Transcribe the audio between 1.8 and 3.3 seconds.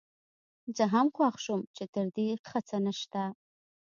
تر دې ښه څه نشته.